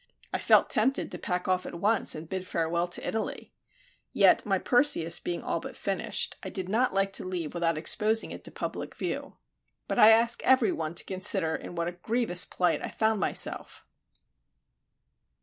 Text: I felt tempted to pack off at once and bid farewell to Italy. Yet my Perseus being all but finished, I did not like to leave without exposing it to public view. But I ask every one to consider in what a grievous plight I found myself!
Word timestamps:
I 0.33 0.39
felt 0.39 0.71
tempted 0.71 1.11
to 1.11 1.19
pack 1.19 1.47
off 1.47 1.67
at 1.67 1.75
once 1.79 2.15
and 2.15 2.27
bid 2.27 2.47
farewell 2.47 2.87
to 2.87 3.07
Italy. 3.07 3.53
Yet 4.11 4.43
my 4.47 4.57
Perseus 4.57 5.19
being 5.19 5.43
all 5.43 5.59
but 5.59 5.77
finished, 5.77 6.37
I 6.41 6.49
did 6.49 6.67
not 6.69 6.91
like 6.91 7.13
to 7.13 7.23
leave 7.23 7.53
without 7.53 7.77
exposing 7.77 8.31
it 8.31 8.43
to 8.45 8.51
public 8.51 8.95
view. 8.95 9.37
But 9.87 9.99
I 9.99 10.09
ask 10.09 10.41
every 10.43 10.71
one 10.71 10.95
to 10.95 11.03
consider 11.05 11.55
in 11.55 11.75
what 11.75 11.87
a 11.87 11.91
grievous 12.01 12.45
plight 12.45 12.81
I 12.83 12.89
found 12.89 13.19
myself! 13.19 13.85